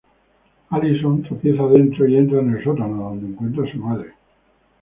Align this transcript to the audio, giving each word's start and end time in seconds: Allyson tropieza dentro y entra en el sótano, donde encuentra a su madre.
Allyson 0.69 1.21
tropieza 1.23 1.61
dentro 1.67 2.07
y 2.07 2.15
entra 2.15 2.39
en 2.39 2.55
el 2.55 2.63
sótano, 2.63 3.03
donde 3.03 3.27
encuentra 3.27 3.65
a 3.65 3.71
su 3.71 3.77
madre. 3.77 4.13